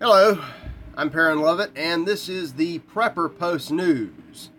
[0.00, 0.42] Hello,
[0.96, 4.50] I'm Perrin Lovett, and this is the Prepper Post News,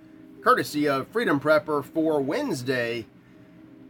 [0.42, 3.05] courtesy of Freedom Prepper for Wednesday,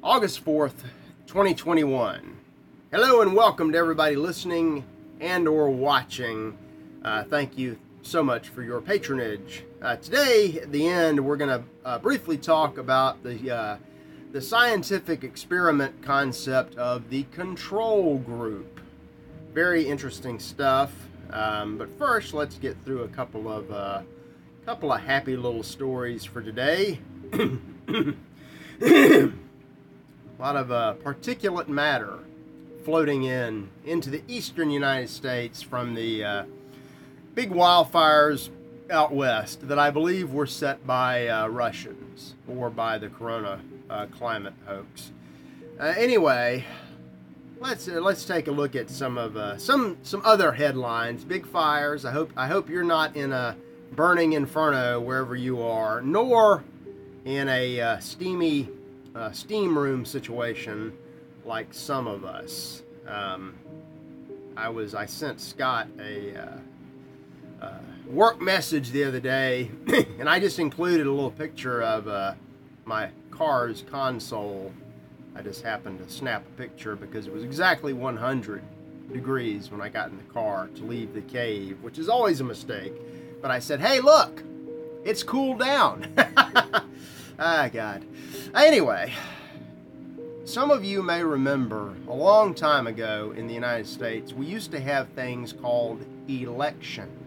[0.02, 0.84] August 4th,
[1.28, 2.38] 2021.
[2.92, 4.84] Hello and welcome to everybody listening
[5.20, 6.58] and or watching.
[7.04, 9.64] Uh, thank you so much for your patronage.
[9.82, 13.78] Uh, today, at the end, we're going to uh, briefly talk about the uh,
[14.34, 18.82] the scientific experiment concept of the control group.
[19.54, 20.92] Very interesting stuff.
[21.30, 24.02] Um, but first, let's get through a couple of uh,
[24.66, 27.00] couple of happy little stories for today.
[27.34, 29.32] a
[30.40, 32.18] lot of uh, particulate matter
[32.84, 36.44] floating in into the eastern United States from the uh,
[37.36, 38.50] big wildfires
[38.90, 44.08] out west that I believe were set by uh, Russians or by the Corona uh,
[44.08, 45.12] climate hoax.
[45.80, 46.66] Uh, anyway,
[47.60, 51.24] let's uh, let's take a look at some of uh, some some other headlines.
[51.24, 52.06] Big fires.
[52.06, 53.56] I hope I hope you're not in a
[53.94, 56.64] burning inferno wherever you are, nor
[57.26, 58.70] in a steamy
[59.32, 60.94] steam room situation
[61.46, 62.84] like some of us.
[63.08, 63.54] Um,
[64.56, 69.72] I was I sent Scott a uh, uh, work message the other day,
[70.20, 72.34] and I just included a little picture of uh,
[72.86, 74.72] my car's console
[75.36, 78.62] I just happened to snap a picture because it was exactly 100
[79.12, 82.44] degrees when I got in the car to leave the cave, which is always a
[82.44, 82.94] mistake.
[83.42, 84.44] But I said, hey, look,
[85.04, 86.14] it's cooled down.
[87.40, 88.06] ah, God.
[88.54, 89.12] Anyway,
[90.46, 94.70] some of you may remember a long time ago in the United States, we used
[94.72, 97.23] to have things called elections.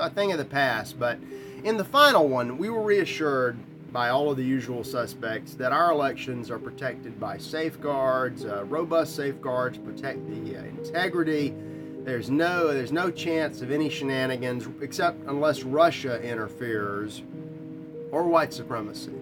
[0.00, 1.18] A thing of the past, but
[1.62, 3.58] in the final one, we were reassured
[3.92, 9.14] by all of the usual suspects that our elections are protected by safeguards, uh, robust
[9.14, 11.54] safeguards, protect the uh, integrity.
[12.04, 17.22] There's no there's no chance of any shenanigans except unless Russia interferes
[18.10, 19.12] or white supremacy.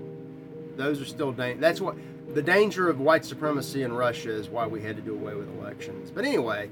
[0.77, 1.97] Those are still dang- that's what
[2.35, 5.49] the danger of white supremacy in Russia is why we had to do away with
[5.59, 6.11] elections.
[6.11, 6.69] But anyway,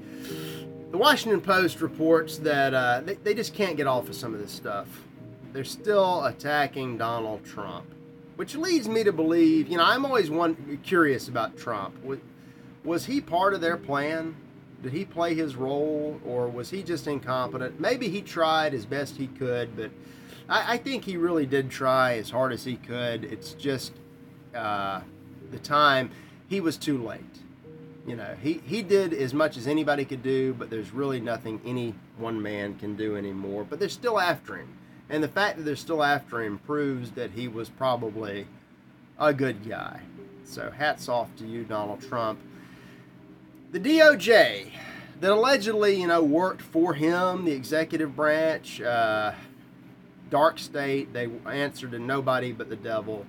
[0.91, 4.41] the Washington Post reports that uh, they, they just can't get off of some of
[4.41, 4.88] this stuff
[5.56, 7.86] they're still attacking Donald Trump,
[8.36, 12.04] which leads me to believe, you know, I'm always one curious about Trump.
[12.04, 12.19] Was,
[12.84, 14.36] was he part of their plan?
[14.82, 17.80] Did he play his role, or was he just incompetent?
[17.80, 19.91] Maybe he tried as best he could, but
[20.46, 23.25] I, I think he really did try as hard as he could.
[23.25, 23.94] It's just
[24.54, 25.00] uh,
[25.50, 26.10] the time
[26.48, 27.22] he was too late.
[28.06, 31.61] You know, he, he did as much as anybody could do, but there's really nothing
[31.67, 33.67] any one man can do anymore.
[33.69, 34.69] But they're still after him.
[35.11, 38.47] And the fact that they're still after him proves that he was probably
[39.19, 40.00] a good guy.
[40.44, 42.39] So hats off to you, Donald Trump.
[43.72, 44.71] The DOJ
[45.21, 49.33] that allegedly, you know, worked for him, the executive branch, uh,
[50.31, 53.27] dark state, they answered to nobody but the devil.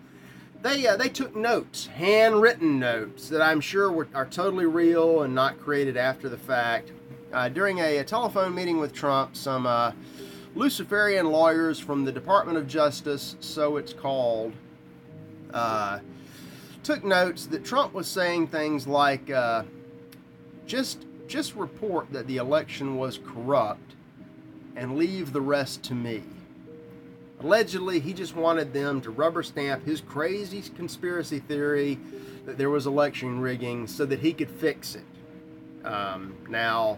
[0.61, 5.35] They, uh, they took notes, handwritten notes that I'm sure were, are totally real and
[5.35, 6.91] not created after the fact.
[7.31, 9.91] Uh, during a, a, telephone meeting with Trump, some uh,
[10.55, 14.53] Luciferian lawyers from the Department of Justice, so it's called,
[15.53, 15.99] uh,
[16.83, 19.63] took notes that Trump was saying things like, uh,
[20.65, 23.93] just, just report that the election was corrupt
[24.75, 26.23] and leave the rest to me.
[27.39, 31.99] Allegedly, he just wanted them to rubber stamp his crazy conspiracy theory
[32.45, 35.05] that there was election rigging so that he could fix it.
[35.85, 36.97] Um, now,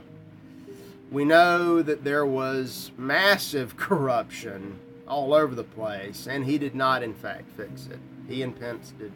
[1.12, 7.04] we know that there was massive corruption all over the place, and he did not,
[7.04, 8.00] in fact, fix it.
[8.28, 9.12] He and Pence did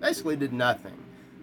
[0.00, 0.98] basically did nothing.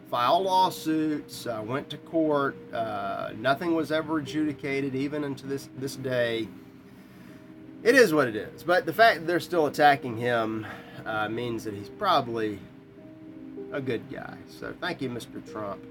[0.09, 2.57] Filed lawsuits, uh, went to court.
[2.73, 6.47] Uh, nothing was ever adjudicated, even into this this day.
[7.83, 8.63] It is what it is.
[8.63, 10.67] But the fact that they're still attacking him
[11.05, 12.59] uh, means that he's probably
[13.71, 14.35] a good guy.
[14.59, 15.49] So thank you, Mr.
[15.51, 15.81] Trump.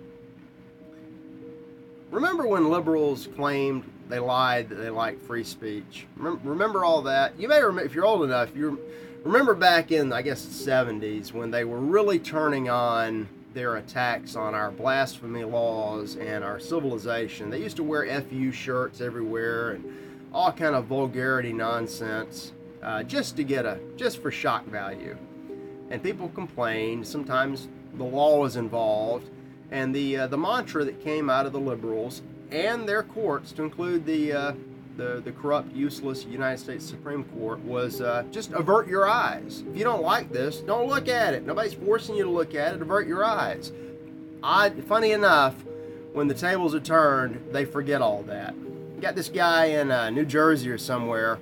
[2.11, 6.06] Remember when liberals claimed they lied that they liked free speech?
[6.17, 7.38] Remember, all that?
[7.38, 8.81] You may remember, if you're old enough, you
[9.25, 14.37] remember back in, I guess, the 70s when they were really turning on their attacks
[14.37, 17.50] on our blasphemy laws and our civilization.
[17.50, 19.84] They used to wear FU shirts everywhere and
[20.33, 22.53] all kind of vulgarity nonsense
[22.83, 25.17] uh, just to get a, just for shock value.
[25.91, 27.07] And people complained.
[27.07, 29.31] Sometimes the law was involved
[29.71, 33.63] and the uh, the mantra that came out of the liberals and their courts, to
[33.63, 34.53] include the uh,
[34.97, 39.63] the, the corrupt, useless United States Supreme Court was uh, just avert your eyes.
[39.71, 41.47] If you don't like this, don't look at it.
[41.47, 42.83] Nobody's forcing you to look at it.
[42.83, 43.71] Avert your eyes.
[44.43, 45.55] I, funny enough,
[46.13, 48.55] when the tables are turned, they forget all that.
[49.00, 51.39] Got this guy in uh, New Jersey or somewhere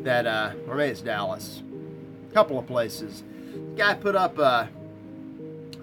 [0.00, 1.62] that, uh, or maybe it's Dallas,
[2.28, 3.24] a couple of places.
[3.54, 4.66] This guy put up uh,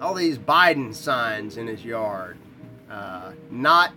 [0.00, 2.36] all these Biden signs in his yard.
[2.88, 3.92] Uh, not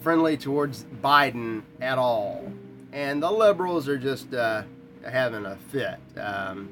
[0.00, 2.50] friendly towards Biden at all.
[2.90, 4.62] And the liberals are just uh,
[5.04, 5.98] having a fit.
[6.16, 6.70] Um,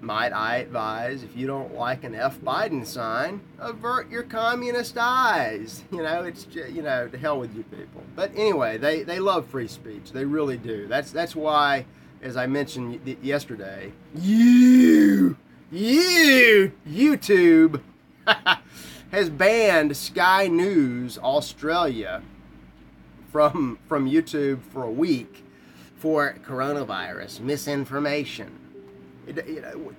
[0.00, 5.82] might I advise, if you don't like an F Biden sign, avert your communist eyes.
[5.92, 8.02] You know, it's just, you know, to hell with you people.
[8.14, 10.12] But anyway, they, they love free speech.
[10.12, 10.86] They really do.
[10.86, 11.86] That's that's why,
[12.22, 15.36] as I mentioned yesterday, you,
[15.72, 17.80] you, YouTube
[19.10, 22.22] has banned Sky News Australia
[23.32, 25.44] from from YouTube for a week
[25.96, 28.67] for coronavirus misinformation.
[29.28, 29.92] It, you know,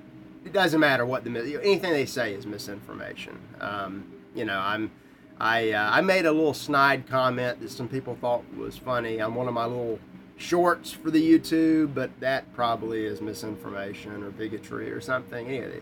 [0.45, 1.29] it doesn't matter what the
[1.63, 3.37] anything they say is misinformation.
[3.61, 4.91] Um, you know, I'm
[5.39, 9.35] I uh, I made a little snide comment that some people thought was funny on
[9.35, 9.99] one of my little
[10.37, 15.47] shorts for the YouTube, but that probably is misinformation or bigotry or something.
[15.47, 15.81] Anyway,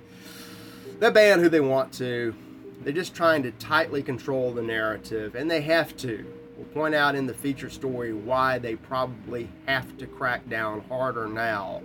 [1.00, 2.36] they ban who they want to.
[2.82, 6.26] They're just trying to tightly control the narrative, and they have to.
[6.56, 11.28] We'll point out in the feature story why they probably have to crack down harder
[11.28, 11.84] now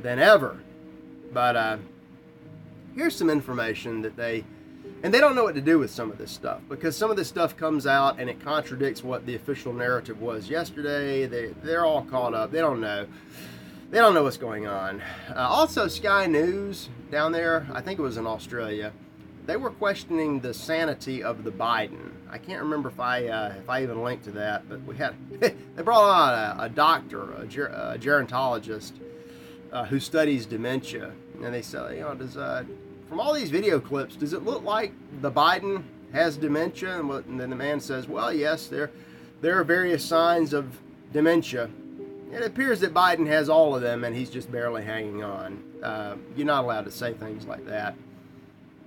[0.00, 0.58] than ever.
[1.36, 1.76] But uh,
[2.94, 4.42] here's some information that they,
[5.02, 7.18] and they don't know what to do with some of this stuff because some of
[7.18, 11.26] this stuff comes out and it contradicts what the official narrative was yesterday.
[11.26, 12.52] They, they're all caught up.
[12.52, 13.06] They don't know.
[13.90, 15.02] They don't know what's going on.
[15.28, 18.90] Uh, also, Sky News down there, I think it was in Australia
[19.44, 22.10] they were questioning the sanity of the Biden.
[22.28, 25.14] I can't remember if I uh, if I even linked to that, but we had
[25.40, 28.94] they brought on a, a doctor, a, ger- a gerontologist
[29.72, 32.64] uh, who studies dementia, and they say, you know, does uh,
[33.08, 35.82] from all these video clips, does it look like the Biden
[36.12, 36.98] has dementia?
[36.98, 38.90] And, what, and then the man says, well, yes, there
[39.40, 40.78] there are various signs of
[41.12, 41.68] dementia.
[42.32, 45.62] It appears that Biden has all of them, and he's just barely hanging on.
[45.82, 47.94] Uh, you're not allowed to say things like that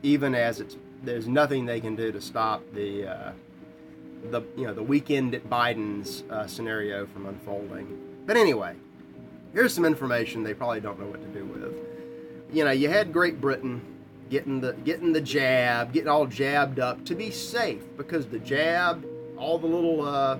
[0.03, 3.31] even as it's there's nothing they can do to stop the uh,
[4.31, 7.97] the you know the weekend at Biden's uh, scenario from unfolding.
[8.25, 8.75] But anyway,
[9.53, 11.73] here's some information they probably don't know what to do with.
[12.51, 13.81] You know, you had Great Britain
[14.29, 19.05] getting the getting the jab, getting all jabbed up to be safe because the jab,
[19.37, 20.37] all the little uh,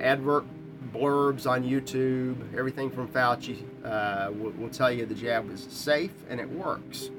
[0.00, 0.44] advert
[0.92, 6.12] blurbs on YouTube, everything from Fauci uh, will, will tell you the jab is safe
[6.28, 7.10] and it works.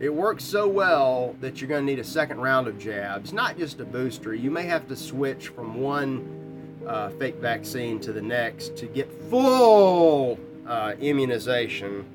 [0.00, 3.56] It works so well that you're going to need a second round of jabs, not
[3.56, 4.34] just a booster.
[4.34, 6.43] You may have to switch from one
[6.86, 12.06] uh, fake vaccine to the next to get full uh, immunization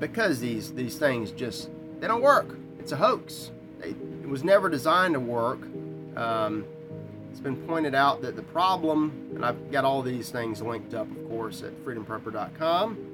[0.00, 1.70] because these, these things just,
[2.00, 2.56] they don't work.
[2.78, 3.50] It's a hoax.
[3.80, 5.60] They, it was never designed to work.
[6.16, 6.64] Um,
[7.30, 11.10] it's been pointed out that the problem, and I've got all these things linked up,
[11.10, 13.08] of course, at freedomprepper.com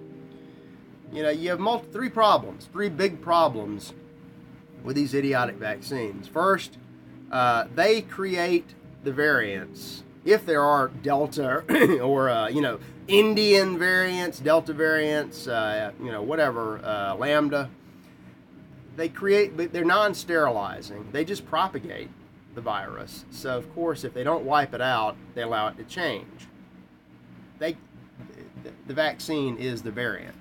[1.14, 3.92] you know, you have multi- three problems, three big problems
[4.82, 6.26] with these idiotic vaccines.
[6.26, 6.76] First,
[7.30, 8.74] uh, they create
[9.04, 10.02] the variants.
[10.24, 11.64] If there are Delta
[12.02, 12.78] or, uh, you know,
[13.08, 17.68] Indian variants, Delta variants, uh, you know, whatever, uh, Lambda,
[18.96, 21.08] they create, but they're non sterilizing.
[21.12, 22.08] They just propagate
[22.54, 23.24] the virus.
[23.30, 26.46] So, of course, if they don't wipe it out, they allow it to change.
[27.58, 27.76] They,
[28.86, 30.36] the vaccine is the variant.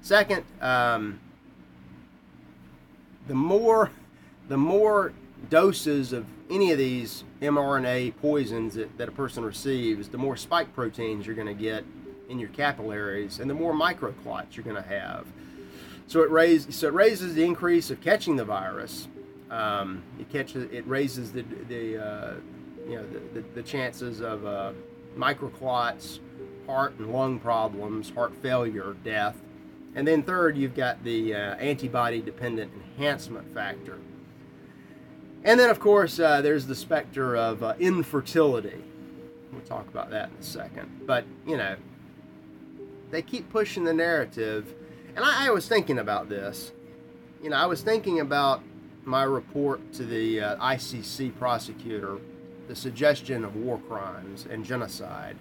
[0.00, 1.20] Second, um,
[3.26, 3.90] the more
[4.48, 5.12] the more
[5.48, 10.74] doses of any of these mRNA poisons that, that a person receives, the more spike
[10.74, 11.84] proteins you're going to get
[12.28, 15.26] in your capillaries, and the more microclots you're going to have.
[16.08, 19.08] So it raises so it raises the increase of catching the virus.
[19.50, 22.34] Um, it catches it raises the the uh,
[22.88, 24.72] you know the, the, the chances of uh,
[25.16, 26.20] microclots,
[26.66, 29.36] heart and lung problems, heart failure, death.
[29.96, 33.98] And then third, you've got the uh, antibody dependent enhancement factor.
[35.46, 38.82] And then, of course, uh, there's the specter of uh, infertility.
[39.52, 41.06] We'll talk about that in a second.
[41.06, 41.76] But, you know,
[43.12, 44.74] they keep pushing the narrative.
[45.14, 46.72] And I, I was thinking about this.
[47.40, 48.60] You know, I was thinking about
[49.04, 52.18] my report to the uh, ICC prosecutor,
[52.66, 55.36] the suggestion of war crimes and genocide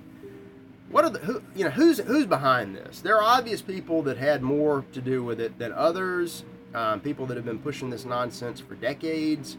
[0.90, 3.02] what are the who you know who's who's behind this?
[3.02, 6.44] There are obvious people that had more to do with it than others.
[6.76, 9.58] Um, people that have been pushing this nonsense for decades,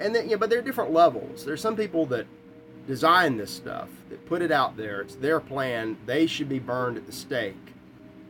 [0.00, 1.44] and then yeah, but there are different levels.
[1.44, 2.26] There's some people that
[2.86, 6.96] design this stuff, that put it out there, it's their plan, they should be burned
[6.96, 7.54] at the stake.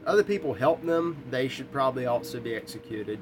[0.06, 3.18] Other people help them, they should probably also be executed.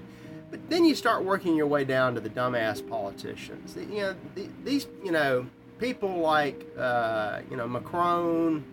[0.51, 3.77] But then you start working your way down to the dumbass politicians.
[3.77, 4.17] You know,
[4.65, 5.47] these, you know,
[5.79, 8.65] people like, uh, you know, Macron,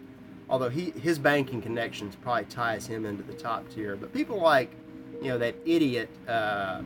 [0.50, 3.96] although he his banking connections probably ties him into the top tier.
[3.98, 4.72] But people like,
[5.22, 6.82] you know, that idiot uh,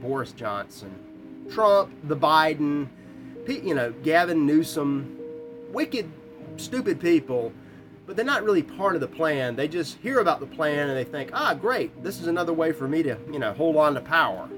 [0.00, 0.90] Boris Johnson,
[1.50, 2.88] Trump, the Biden,
[3.46, 5.16] you know, Gavin Newsom,
[5.72, 6.10] wicked,
[6.56, 7.52] stupid people,
[8.06, 9.56] but they're not really part of the plan.
[9.56, 12.72] They just hear about the plan and they think, ah, great, this is another way
[12.72, 14.48] for me to, you know, hold on to power.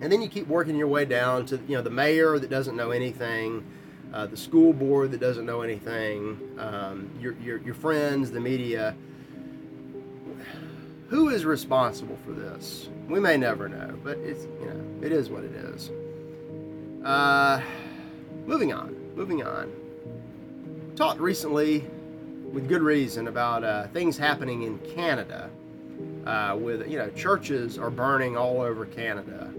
[0.00, 2.76] And then you keep working your way down to, you know, the mayor that doesn't
[2.76, 3.64] know anything,
[4.12, 8.94] uh, the school board that doesn't know anything, um, your, your, your friends, the media.
[11.08, 12.88] Who is responsible for this?
[13.08, 15.90] We may never know, but it's, you know, it is what it is.
[17.04, 17.60] Uh,
[18.46, 19.72] moving on, moving on.
[20.96, 21.86] Talked recently,
[22.52, 25.48] with good reason, about uh, things happening in Canada.
[26.26, 29.50] Uh, with you know, churches are burning all over Canada.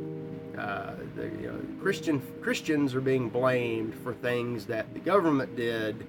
[0.58, 6.08] Uh, the, you know, Christian Christians are being blamed for things that the government did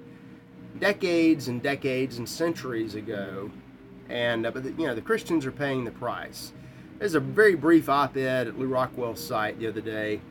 [0.79, 3.49] decades and decades and centuries ago,
[4.09, 6.51] and uh, but the, you know the Christians are paying the price.
[6.99, 10.21] There's a very brief op-ed at Lew Rockwell's site the other day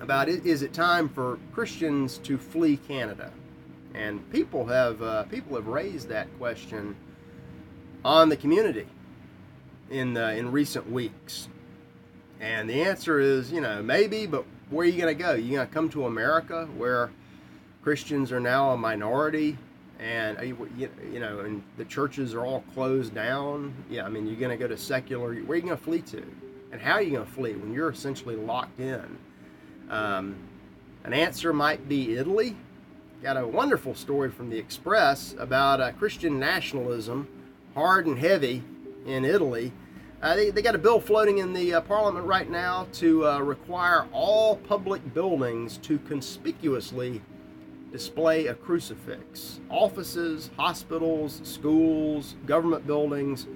[0.00, 3.32] about it, is it time for Christians to flee Canada?
[3.94, 6.96] And people have uh, people have raised that question
[8.04, 8.86] on the community
[9.90, 11.48] in uh, in recent weeks.
[12.40, 15.32] And the answer is, you know, maybe, but where are you going to go?
[15.32, 17.10] You're going to come to America where
[17.82, 19.56] Christians are now a minority
[19.98, 23.74] and you, you know, and the churches are all closed down?
[23.88, 25.32] Yeah, I mean, you're going to go to secular.
[25.32, 26.22] Where are you going to flee to?
[26.72, 29.18] And how are you going to flee when you're essentially locked in?
[29.90, 30.36] Um,
[31.04, 32.56] an answer might be Italy.
[33.22, 37.28] Got a wonderful story from the Express about uh, Christian nationalism,
[37.74, 38.62] hard and heavy
[39.06, 39.72] in Italy.
[40.20, 43.38] Uh, they, they got a bill floating in the uh, parliament right now to uh,
[43.38, 47.22] require all public buildings to conspicuously
[47.92, 49.60] display a crucifix.
[49.70, 53.46] Offices, hospitals, schools, government buildings,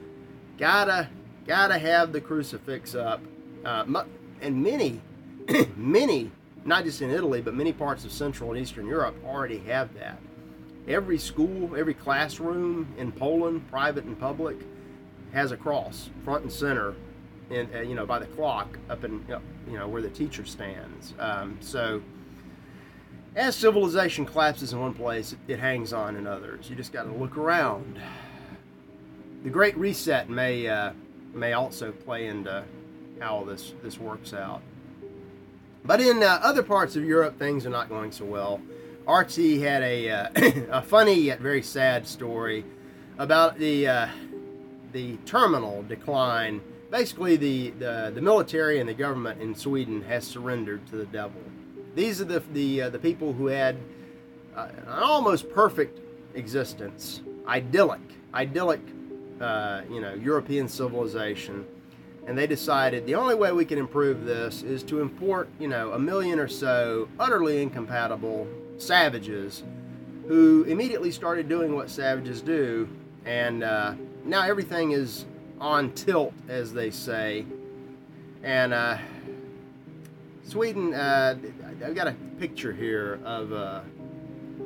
[0.58, 1.08] gotta
[1.46, 3.20] gotta have the crucifix up.
[3.64, 4.04] Uh,
[4.40, 5.00] and many
[5.76, 6.30] many,
[6.64, 10.18] not just in Italy, but many parts of Central and Eastern Europe already have that.
[10.88, 14.58] Every school, every classroom in Poland, private and public,
[15.32, 16.94] has a cross front and center,
[17.50, 19.24] in, uh, you know, by the clock up in
[19.68, 21.14] you know where the teacher stands.
[21.18, 22.02] Um, so
[23.36, 26.70] as civilization collapses in one place, it, it hangs on in others.
[26.70, 27.98] You just got to look around.
[29.42, 30.92] The Great Reset may uh,
[31.34, 32.64] may also play into
[33.18, 34.62] how this this works out.
[35.84, 38.60] But in uh, other parts of Europe, things are not going so well.
[39.08, 40.28] RT had a, uh,
[40.78, 42.64] a funny yet very sad story
[43.18, 44.08] about the uh,
[44.92, 46.60] the terminal decline.
[46.90, 51.40] Basically, the, the, the military and the government in Sweden has surrendered to the devil.
[51.94, 53.76] These are the the, uh, the people who had
[54.56, 56.00] uh, an almost perfect
[56.34, 58.00] existence, idyllic,
[58.34, 58.80] idyllic,
[59.40, 61.64] uh, you know, European civilization
[62.30, 65.90] and they decided the only way we can improve this is to import, you know,
[65.94, 68.46] a million or so utterly incompatible
[68.78, 69.64] savages
[70.28, 72.88] who immediately started doing what savages do,
[73.24, 73.94] and uh,
[74.24, 75.26] now everything is
[75.60, 77.44] on tilt, as they say.
[78.44, 78.98] And uh,
[80.44, 81.36] Sweden, uh,
[81.84, 83.84] I've got a picture here of a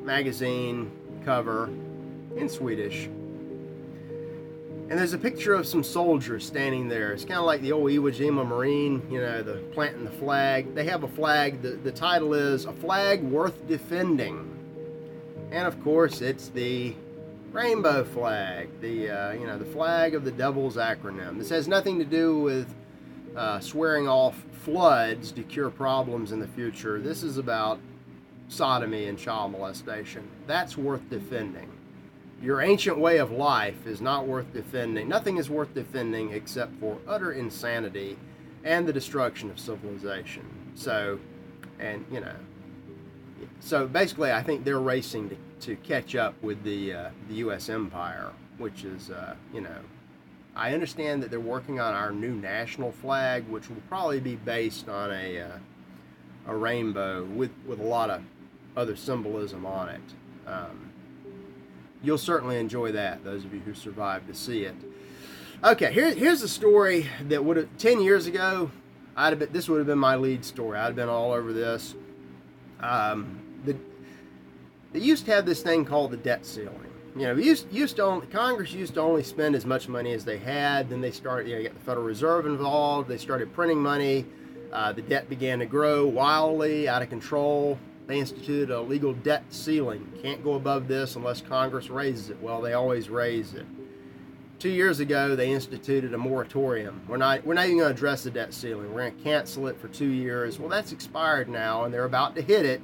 [0.03, 0.93] magazine
[1.25, 1.71] cover
[2.37, 3.09] in Swedish
[4.95, 7.11] and there's a picture of some soldiers standing there.
[7.11, 10.73] It's kind of like the old Iwo Jima Marine, you know, the planting the flag.
[10.73, 11.63] They have a flag.
[11.63, 14.49] The, the title is A Flag Worth Defending.
[15.51, 16.95] And of course, it's the
[17.51, 21.39] rainbow flag, the, uh, you know, the flag of the devil's acronym.
[21.39, 22.73] This has nothing to do with
[23.35, 27.01] uh, swearing off floods to cure problems in the future.
[27.01, 27.81] This is about
[28.47, 30.23] sodomy and child molestation.
[30.47, 31.69] That's worth defending.
[32.43, 35.09] Your ancient way of life is not worth defending.
[35.09, 38.19] Nothing is worth defending except for utter insanity
[38.65, 40.45] and the destruction of civilization.
[40.75, 41.19] So,
[41.79, 42.35] and you know,
[43.61, 45.37] so basically, I think they're racing to,
[45.67, 47.69] to catch up with the uh, the U.S.
[47.69, 49.79] empire, which is, uh, you know,
[50.57, 54.89] I understand that they're working on our new national flag, which will probably be based
[54.89, 55.59] on a uh,
[56.47, 58.23] a rainbow with with a lot of
[58.77, 60.03] other symbolism on it.
[60.47, 60.91] Um,
[62.05, 64.75] you'll certainly enjoy that, those of you who survived to see it.
[65.63, 68.71] Okay, here, here's a story that would have, 10 years ago,
[69.17, 70.79] I'd have been, this would have been my lead story.
[70.79, 71.95] I'd have been all over this.
[72.81, 73.77] Um, the,
[74.93, 76.81] they used to have this thing called the debt ceiling.
[77.17, 80.25] You know, used used to only, Congress used to only spend as much money as
[80.25, 80.91] they had.
[80.91, 83.09] Then they started, you know, you got the Federal Reserve involved.
[83.09, 84.27] They started printing money.
[84.73, 87.79] Uh, the debt began to grow wildly, out of control.
[88.07, 90.13] They instituted a legal debt ceiling.
[90.23, 92.41] Can't go above this unless Congress raises it.
[92.43, 93.67] Well, they always raise it.
[94.59, 97.03] Two years ago, they instituted a moratorium.
[97.09, 98.93] We're not we're not even going to address the debt ceiling.
[98.93, 100.59] We're going to cancel it for two years.
[100.59, 102.81] Well, that's expired now, and they're about to hit it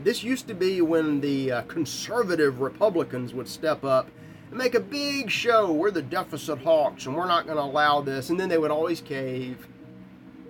[0.00, 4.08] this used to be when the uh, conservative Republicans would step up
[4.48, 5.72] and make a big show.
[5.72, 8.30] We're the deficit hawks and we're not going to allow this.
[8.30, 9.66] And then they would always cave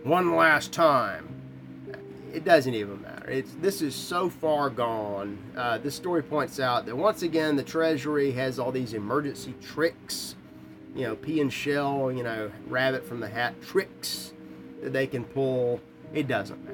[0.04, 1.37] one last time.
[2.32, 3.30] It doesn't even matter.
[3.30, 5.38] It's, this is so far gone.
[5.56, 10.34] Uh, this story points out that once again, the Treasury has all these emergency tricks,
[10.94, 14.32] you know, pea and shell, you know, rabbit from the hat tricks
[14.82, 15.80] that they can pull.
[16.12, 16.64] It doesn't matter.